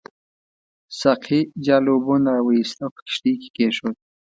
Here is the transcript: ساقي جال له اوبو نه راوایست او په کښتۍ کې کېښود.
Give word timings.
ساقي 0.99 1.39
جال 1.65 1.81
له 1.85 1.89
اوبو 1.93 2.13
نه 2.23 2.29
راوایست 2.37 2.77
او 2.83 2.89
په 2.95 3.01
کښتۍ 3.07 3.33
کې 3.41 3.49
کېښود. 3.55 3.95